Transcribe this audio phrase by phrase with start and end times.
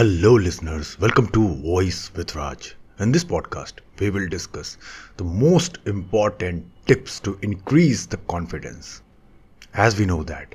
[0.00, 0.98] Hello, listeners.
[0.98, 2.74] Welcome to Voice with Raj.
[3.00, 4.78] In this podcast, we will discuss
[5.18, 9.02] the most important tips to increase the confidence.
[9.74, 10.54] As we know that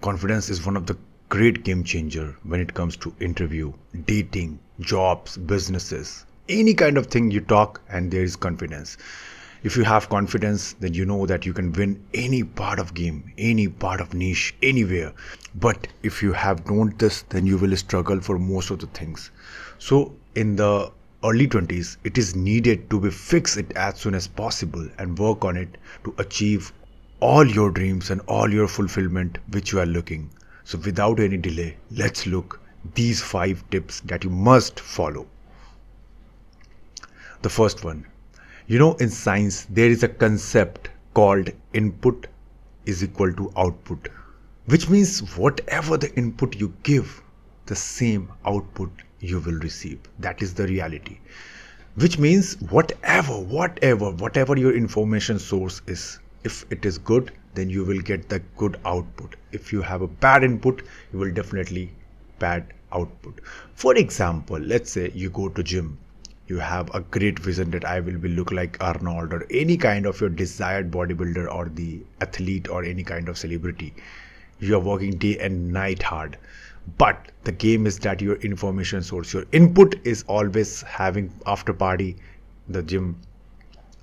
[0.00, 0.96] confidence is one of the
[1.28, 3.72] great game changer when it comes to interview,
[4.06, 8.96] dating, jobs, businesses, any kind of thing you talk and there is confidence.
[9.64, 13.32] If you have confidence, then you know that you can win any part of game,
[13.36, 15.12] any part of niche, anywhere.
[15.56, 19.32] But if you have don't this, then you will struggle for most of the things.
[19.78, 20.92] So in the
[21.24, 25.44] early 20s, it is needed to be fix it as soon as possible and work
[25.44, 26.72] on it to achieve
[27.18, 30.30] all your dreams and all your fulfillment which you are looking.
[30.62, 32.60] So without any delay, let's look
[32.94, 35.26] these five tips that you must follow.
[37.42, 38.06] The first one,
[38.68, 42.26] you know, in science, there is a concept called input
[42.84, 44.10] is equal to output,
[44.66, 47.22] which means whatever the input you give,
[47.64, 49.98] the same output you will receive.
[50.18, 51.18] That is the reality.
[51.94, 57.86] Which means whatever, whatever, whatever your information source is, if it is good, then you
[57.86, 59.36] will get the good output.
[59.50, 61.90] If you have a bad input, you will definitely
[62.38, 63.40] bad output.
[63.72, 65.96] For example, let's say you go to gym
[66.48, 70.06] you have a great vision that I will be look like Arnold or any kind
[70.06, 73.92] of your desired bodybuilder or the athlete or any kind of celebrity.
[74.58, 76.38] You are working day and night hard.
[76.96, 82.16] But the game is that your information source, your input is always having after party,
[82.66, 83.16] the gym,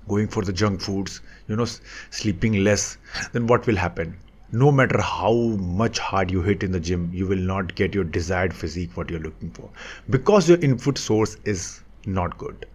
[0.06, 1.66] going for the junk foods, you know,
[2.10, 2.96] sleeping less.
[3.32, 4.16] Then what will happen?
[4.52, 5.32] no matter how
[5.78, 9.10] much hard you hit in the gym you will not get your desired physique what
[9.10, 9.68] you're looking for
[10.08, 12.66] because your input source is not good.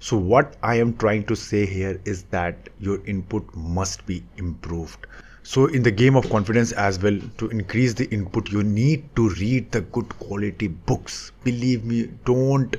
[0.00, 5.06] So, what I am trying to say here is that your input must be improved.
[5.44, 9.28] So, in the game of confidence as well, to increase the input, you need to
[9.28, 11.30] read the good quality books.
[11.44, 12.76] Believe me, don't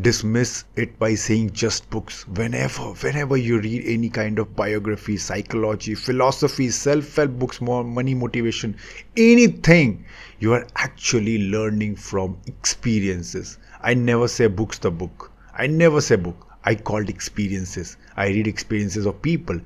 [0.00, 2.28] dismiss it by saying just books.
[2.28, 8.14] Whenever, whenever you read any kind of biography, psychology, philosophy, self help books, more money
[8.14, 8.76] motivation,
[9.16, 10.04] anything,
[10.40, 13.56] you are actually learning from experiences.
[13.80, 16.46] I never say books the book I never say book.
[16.64, 17.96] I called experiences.
[18.14, 19.58] I read experiences of people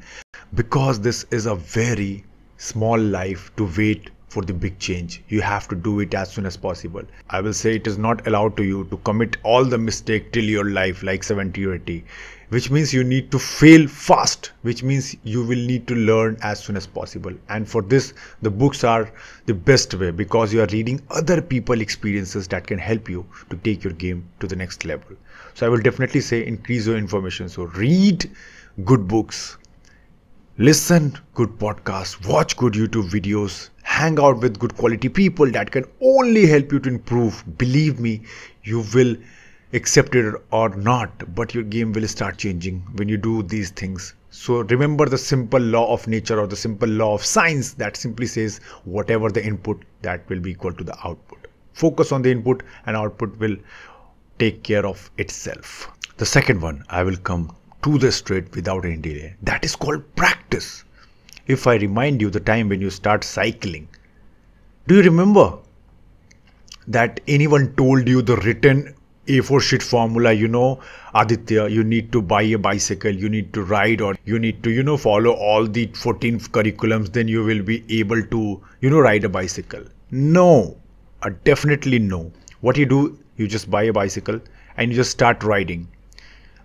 [0.55, 2.25] because this is a very
[2.59, 5.21] small life to wait for the big change.
[5.29, 7.03] You have to do it as soon as possible.
[7.31, 10.45] I will say it is not allowed to you to commit all the mistake till
[10.45, 12.05] your life like 70 or 80
[12.51, 16.63] which means you need to fail fast which means you will need to learn as
[16.63, 17.33] soon as possible.
[17.49, 18.13] And for this
[18.43, 19.11] the books are
[19.47, 23.57] the best way because you are reading other people experiences that can help you to
[23.57, 25.17] take your game to the next level.
[25.55, 27.49] So i will definitely say increase your information.
[27.49, 28.31] So read
[28.85, 29.57] good books
[30.59, 35.85] listen good podcasts watch good youtube videos hang out with good quality people that can
[36.01, 37.43] only help you to improve.
[37.59, 38.23] Believe me
[38.63, 39.17] you will
[39.73, 44.15] accept it or not, but your game will start changing when you do these things.
[44.31, 48.27] So remember the simple law of nature or the simple law of science that simply
[48.27, 51.47] says whatever the input that will be equal to the output.
[51.73, 53.57] Focus on the input and output will
[54.39, 55.89] take care of itself.
[56.17, 59.35] The second one, I will come to the straight without any delay.
[59.43, 60.85] That is called practice.
[61.47, 63.89] If I remind you the time when you start cycling,
[64.87, 65.59] do you remember
[66.87, 68.95] that anyone told you the written
[69.27, 70.81] a4 sheet formula, you know,
[71.15, 74.71] Aditya, you need to buy a bicycle, you need to ride, or you need to,
[74.71, 79.01] you know, follow all the 14 curriculums, then you will be able to, you know,
[79.01, 79.85] ride a bicycle.
[80.11, 80.77] No,
[81.23, 82.33] uh, definitely no.
[82.61, 84.41] What you do, you just buy a bicycle
[84.77, 85.89] and you just start riding.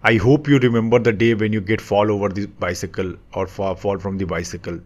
[0.03, 3.75] I hope you remember the day when you get fall over the bicycle or fall,
[3.75, 4.79] fall from the bicycle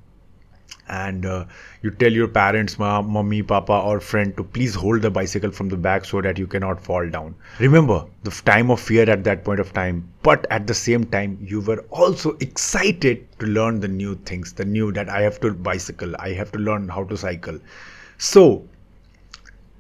[0.90, 1.46] and uh,
[1.84, 5.70] you tell your parents mom mummy papa or friend to please hold the bicycle from
[5.70, 7.36] the back so that you cannot fall down.
[7.60, 11.38] Remember the time of fear at that point of time but at the same time
[11.42, 15.54] you were also excited to learn the new things the new that i have to
[15.54, 17.60] bicycle i have to learn how to cycle.
[18.18, 18.68] So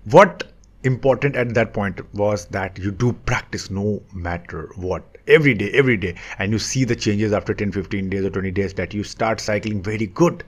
[0.05, 0.51] what
[0.83, 5.03] important at that point was that you do practice no matter what.
[5.27, 6.15] Every day every day.
[6.37, 9.39] And you see the changes after 10 15 days or 20 days that you start
[9.39, 10.43] cycling very good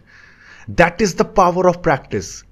[0.78, 2.44] that is the power of practice.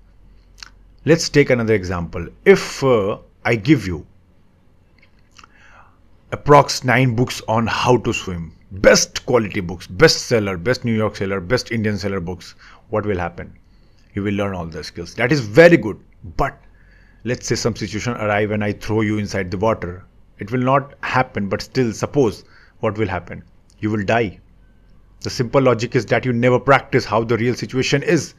[1.05, 2.27] Let's take another example.
[2.43, 4.05] If uh, I give you
[6.31, 11.15] approx 9 books on how to swim, best quality books, best seller, best New York
[11.15, 12.55] seller, best Indian seller books,
[12.89, 13.53] what will happen?
[14.13, 15.15] You will learn all the skills.
[15.15, 15.99] That is very good.
[16.35, 16.59] But
[17.23, 20.03] let's say some situation arrive and I throw you inside the water.
[20.39, 22.43] It will not happen, but still suppose
[22.79, 23.43] what will happen?
[23.79, 24.39] You will die
[25.21, 28.33] the simple logic is that you never practice how the real situation is.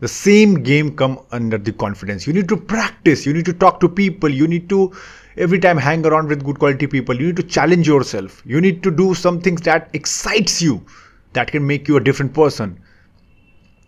[0.00, 2.26] the same game come under the confidence.
[2.26, 3.24] You need to practice.
[3.24, 4.28] You need to talk to people.
[4.28, 4.92] You need to
[5.36, 8.42] every time hang around with good quality people you need to challenge yourself.
[8.44, 10.84] You need to do some things that excites you
[11.32, 12.78] that can make you a different person.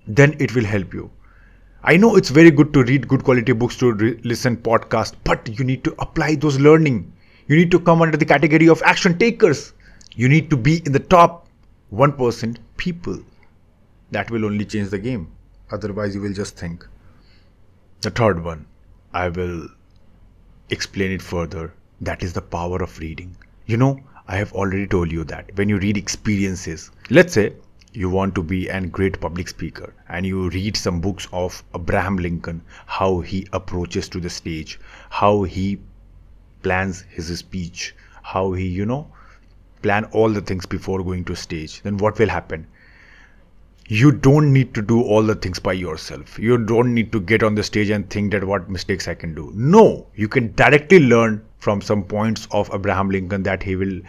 [0.06, 1.10] Then it will help you.
[1.82, 5.48] I know it's very good to read good quality books to re- listen podcast but
[5.58, 7.12] you need to apply those learning.
[7.48, 9.72] You need to come under the category of action takers.
[10.14, 11.45] You need to be in the top
[11.92, 13.22] 1% people
[14.10, 15.30] that will only change the game.
[15.70, 16.86] Otherwise you will just think.
[18.00, 18.66] The third one
[19.12, 19.68] i will
[20.70, 21.72] explain it further.
[22.00, 23.36] That is the power of reading.
[23.66, 27.52] You know i have already told you that when you read experiences let's say
[27.92, 32.16] you want to be a great public speaker and you read some books of abraham
[32.16, 34.80] lincoln how he approaches to the stage
[35.10, 35.78] how he
[36.62, 39.06] plans his speech how he you know
[39.86, 42.66] plan all the things before going to stage then what will happen?
[43.88, 46.38] You don't need to do all the things by yourself.
[46.40, 49.34] You don't need to get on the stage and think that what mistakes i can
[49.34, 49.52] do.
[49.54, 54.00] No you can directly learn from some points of abraham lincoln that he will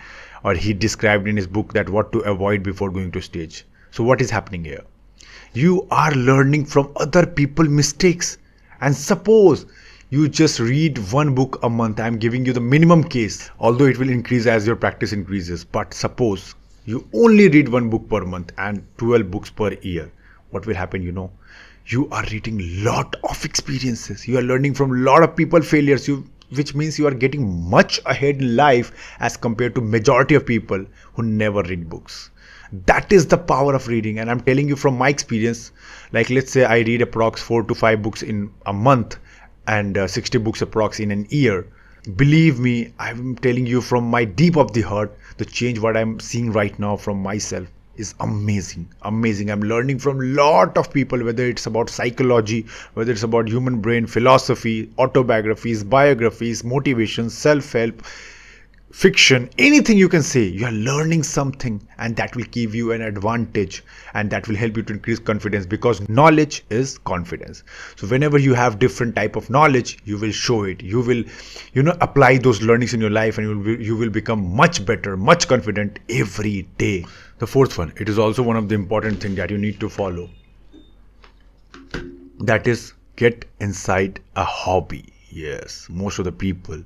[0.43, 3.65] or he described in his book that what to avoid before going to stage.
[3.91, 4.83] So what is happening here?
[5.53, 8.37] You are learning from other people mistakes.
[8.81, 9.65] And suppose
[10.09, 11.99] you just read one book a month.
[11.99, 15.65] I'm giving you the minimum case although it will increase as your practice increases.
[15.65, 16.55] But suppose
[16.85, 20.09] you only read one book per month and 12 books per year.
[20.51, 21.29] What will happen you know?
[21.87, 24.25] You are reading lot of experiences.
[24.25, 26.25] You are learning from lot of people failures you
[26.55, 30.85] which means you are getting much ahead in life as compared to majority of people
[31.15, 32.29] who never read books.
[32.85, 34.19] That is the power of reading.
[34.19, 35.73] And i'm telling you from my experience
[36.13, 39.17] like let's say i read approx 4 to 5 books in a month
[39.67, 41.67] and uh, 60 books approx in an year.
[42.15, 46.19] Believe me i'm telling you from my deep of the heart the change what i'm
[46.21, 47.67] seeing right now from myself
[47.97, 48.87] is amazing.
[49.01, 49.49] Amazing.
[49.49, 54.05] I'm learning from lot of people whether it's about psychology whether it's about human brain
[54.05, 58.03] philosophy autobiographies biographies motivation self-help
[58.91, 63.01] fiction, anything you can say, you are learning something and that will give you an
[63.01, 67.63] advantage and that will help you to increase confidence because knowledge is confidence.
[67.97, 70.81] So whenever you have different type of knowledge, you will show it.
[70.81, 71.23] You will,
[71.73, 74.85] you know, apply those learnings in your life and you will, you will become much
[74.85, 77.05] better, much confident every day.
[77.39, 79.89] The fourth one, it is also one of the important thing that you need to
[79.89, 80.29] follow.
[82.39, 85.13] That is get inside a hobby.
[85.29, 86.83] Yes, most of the people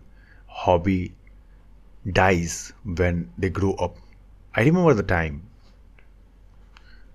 [0.48, 1.14] hobby
[2.10, 3.98] dies when they grow up.
[4.56, 5.44] I remember the time,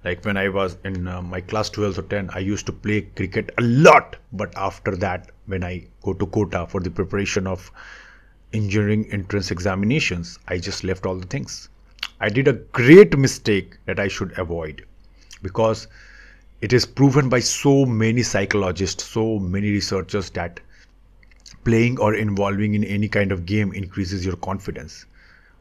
[0.05, 3.03] like when I was in uh, my class 12 or 10, I used to play
[3.03, 4.17] cricket a lot.
[4.33, 7.71] But after that, when I go to Kota for the preparation of
[8.53, 11.69] engineering entrance examinations, I just left all the things.
[12.21, 14.87] I did a great mistake that I should avoid
[15.43, 15.89] because
[16.61, 20.61] it is proven by so many psychologists, so many researchers that
[21.67, 25.05] playing or involving in any kind of game increases your confidence.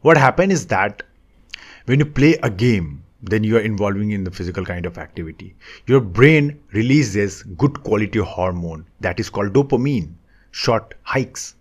[0.01, 1.01] What happens is that
[1.85, 5.55] when you play a game, then you are involving in the physical kind of activity.
[5.87, 10.13] Your brain releases good quality hormone that is called dopamine,
[10.51, 11.55] short hikes.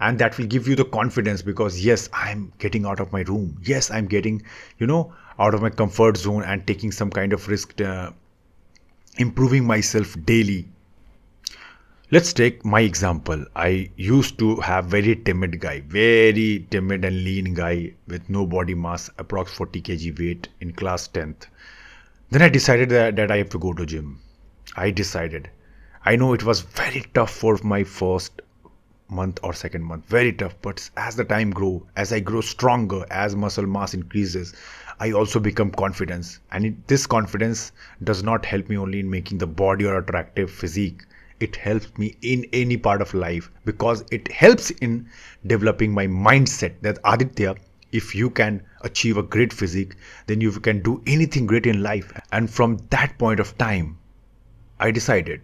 [0.00, 3.58] And that will give you the confidence because yes, I'm getting out of my room.
[3.62, 4.42] Yes, I'm getting,
[4.78, 8.10] you know, out of my comfort zone and taking some kind of risk, uh,
[9.16, 10.68] improving myself daily
[12.12, 13.44] let's take my example.
[13.54, 18.74] I used to have very timid guy very timid and lean guy with no body
[18.74, 21.46] mass approx 40 kg weight in class 10th
[22.30, 24.18] then i decided that, that i have to go to gym.
[24.74, 25.50] I decided.
[26.04, 28.42] I know it was very tough for my first
[29.08, 33.04] month or second month very tough but as the time grow as i grow stronger
[33.12, 34.52] as muscle mass increases
[34.98, 36.40] i also become confidence.
[36.50, 37.70] And it, this confidence
[38.02, 41.04] does not help me only in making the body or attractive physique
[41.40, 45.08] it helps me in any part of life because it helps in
[45.46, 47.56] developing my mindset that Aditya,
[47.92, 52.12] if you can achieve a great physique, then you can do anything great in life.
[52.30, 53.98] And from that point of time,
[54.78, 55.40] I decided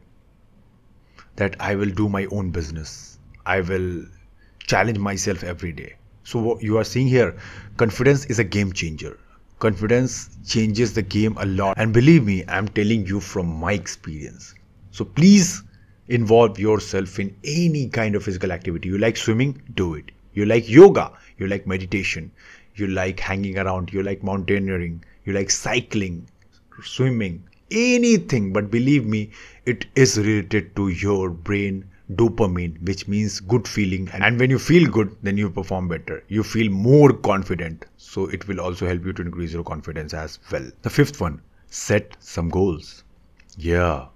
[1.36, 3.18] that I will do my own business.
[3.44, 4.04] I will
[4.66, 5.94] challenge myself every day.
[6.24, 7.36] So, what you are seeing here,
[7.76, 9.18] confidence is a game changer.
[9.58, 11.78] Confidence changes the game a lot.
[11.78, 14.54] And believe me, I'm telling you from my experience.
[14.90, 15.62] So, please
[16.08, 18.88] involve yourself in any kind of physical activity.
[18.88, 19.62] You like swimming?
[19.74, 20.10] Do it.
[20.34, 21.12] You like yoga?
[21.38, 22.30] You like meditation?
[22.74, 23.92] You like hanging around?
[23.92, 25.04] You like mountaineering?
[25.24, 26.28] You like cycling,
[26.82, 28.52] swimming, anything.
[28.52, 29.30] But believe me,
[29.64, 31.84] it is related to your brain
[32.14, 34.08] dopamine, which means good feeling.
[34.12, 36.22] And when you feel good, then you perform better.
[36.28, 37.86] You feel more confident.
[37.96, 40.70] So it will also help you to increase your confidence as well.
[40.82, 43.02] The fifth one, set some goals.
[43.58, 44.06] Yeah,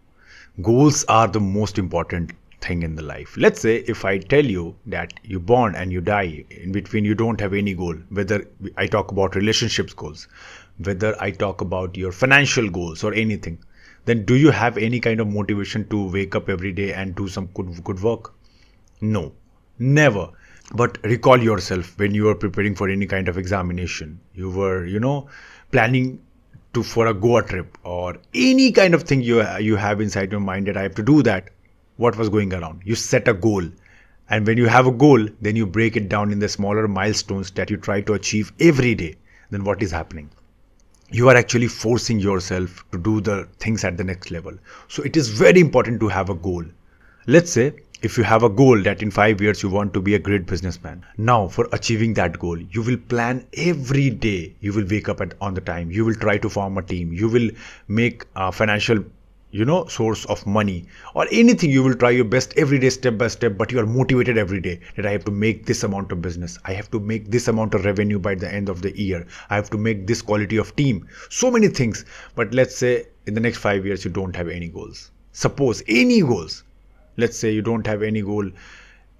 [0.62, 3.36] goals are the most important thing in the life.
[3.36, 7.14] Let's say if i tell you that you born and you die in between you
[7.14, 8.44] don't have any goal whether
[8.76, 10.28] i talk about relationships goals
[10.78, 13.58] whether i talk about your financial goals or anything
[14.06, 17.28] then do you have any kind of motivation to wake up every day and do
[17.28, 18.32] some good good work?
[19.00, 19.32] No.
[19.78, 20.30] Never.
[20.74, 24.20] But recall yourself when you were preparing for any kind of examination.
[24.34, 25.28] You were you know
[25.70, 26.20] planning
[26.72, 30.40] to for a goa trip or any kind of thing you you have inside your
[30.40, 31.50] mind that i have to do that
[32.00, 32.80] what was going around?
[32.82, 33.62] You set a goal.
[34.30, 37.50] And when you have a goal then you break it down in the smaller milestones
[37.52, 39.16] that you try to achieve every day.
[39.50, 40.30] Then what is happening?
[41.10, 44.56] You are actually forcing yourself to do the things at the next level.
[44.88, 46.64] So it is very important to have a goal.
[47.26, 50.14] Let's say if you have a goal that in 5 years you want to be
[50.14, 54.54] a great businessman now for achieving that goal you will plan every day.
[54.61, 55.90] You will wake up at on the time.
[55.90, 57.12] You will try to form a team.
[57.12, 57.50] You will
[57.88, 59.04] make a financial
[59.50, 61.71] you know source of money or anything.
[61.71, 64.61] You will try your best every day step by step but you are motivated every
[64.61, 66.59] day that i have to make this amount of business.
[66.64, 69.26] I have to make this amount of revenue by the end of the year.
[69.50, 71.07] I have to make this quality of team.
[71.28, 72.04] So many things.
[72.35, 75.11] But let's say in the next 5 years you don't have any goals.
[75.33, 76.64] Suppose any goals
[77.16, 78.50] let's say you don't have any goal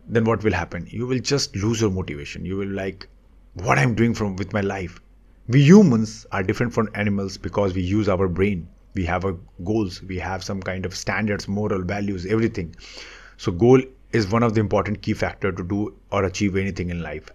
[0.09, 0.87] then what will happen?
[0.91, 2.45] You will just lose your motivation.
[2.45, 3.07] You will like
[3.55, 5.01] what i'm doing from with my life.
[5.47, 8.69] We humans are different from animals because we use our brain.
[8.95, 10.03] We have our goals.
[10.03, 12.75] We have some kind of standards moral values everything.
[13.37, 13.83] So goal
[14.13, 17.31] is one of the important key factor to do or achieve anything in life.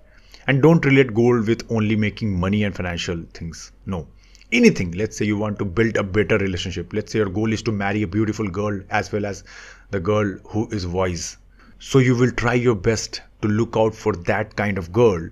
[0.47, 3.71] And don't relate goal with only making money and financial things.
[3.85, 4.07] No
[4.52, 4.92] anything.
[4.92, 6.94] Let's say you want to build a better relationship.
[6.94, 9.44] Let's say your goal is to marry a beautiful girl as well as
[9.92, 11.38] the girl who is wise.
[11.80, 15.30] So you will try your best to look out for that kind of girl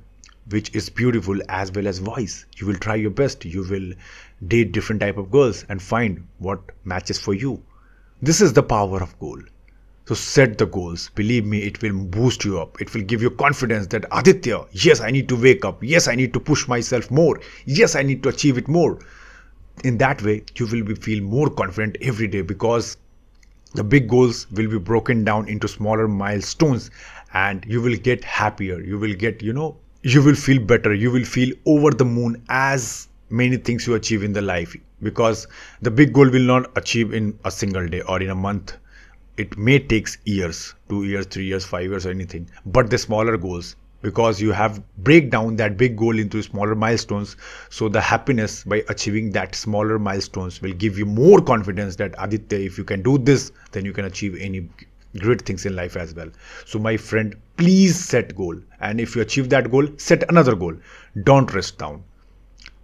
[0.50, 2.46] which is beautiful as well as wise.
[2.58, 3.46] You will try your best.
[3.46, 3.94] You will
[4.48, 7.64] date different type of girls and find what matches for you.
[8.22, 9.40] This is the power of goal
[10.06, 11.10] so set the goals.
[11.16, 12.82] Believe me it will boost you up.
[12.82, 15.82] It will give you confidence that aditya yes i need to wake up.
[15.82, 17.40] Yes i need to push myself more.
[17.66, 19.00] Yes i need to achieve it more.
[19.84, 22.98] In that way you will be feel more confident every day because
[23.76, 26.92] the big goals will be broken down into smaller milestones
[27.34, 28.82] and you will get happier.
[28.82, 30.94] You will get you know you will feel better.
[30.94, 35.48] You will feel over the moon as many things you achieve in the life because
[35.82, 38.78] the big goal will not achieve in a single day or in a month
[39.38, 42.50] it may takes years 2 years 3 years 5 years or anything.
[42.66, 47.38] But the smaller goals because you have break down that big goal into smaller milestones
[47.70, 52.60] so the happiness by achieving that smaller milestones will give you more confidence that aditya
[52.60, 54.68] if you can do this then you can achieve any
[55.20, 56.30] great things in life as well.
[56.66, 58.58] So my friend please set goal.
[58.82, 60.76] And if you achieve that goal set another goal.
[61.24, 62.04] Don't rest down.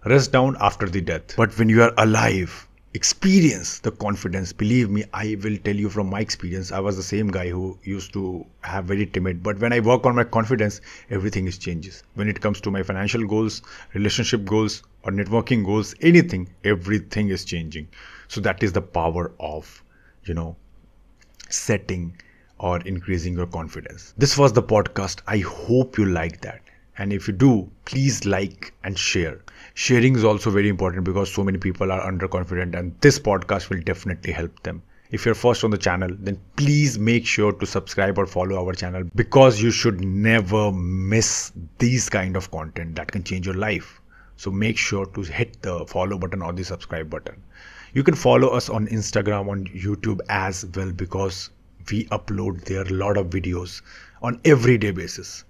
[0.06, 1.36] Rest down after the death.
[1.36, 6.10] But when you are alive experience the confidence believe me i will tell you from
[6.10, 9.72] my experience i was the same guy who used to have very timid but when
[9.72, 10.80] i work on my confidence
[11.10, 13.62] everything is changes when it comes to my financial goals
[13.94, 17.86] relationship goals or networking goals anything everything is changing
[18.28, 19.84] so that is the power of
[20.24, 20.56] you know
[21.48, 22.16] setting
[22.58, 24.14] or increasing your confidence.
[24.18, 25.22] This was the podcast.
[25.26, 26.60] I hope you like that.
[26.98, 29.40] And if you do, please like and share.
[29.74, 33.80] Sharing is also very important because so many people are underconfident, and this podcast will
[33.80, 34.82] definitely help them.
[35.10, 38.72] If you're first on the channel, then please make sure to subscribe or follow our
[38.72, 44.00] channel because you should never miss these kind of content that can change your life.
[44.36, 47.42] So make sure to hit the follow button or the subscribe button.
[47.92, 51.50] You can follow us on Instagram, on YouTube as well because
[51.90, 53.82] we upload there a lot of videos
[54.22, 55.44] on everyday basis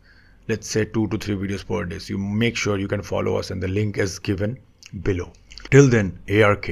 [0.50, 1.99] let's say two to three videos per day.
[1.99, 4.59] So you make sure you can follow us and the link is given
[5.02, 5.33] below.
[5.71, 6.71] Till then ark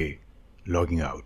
[0.67, 1.23] logging out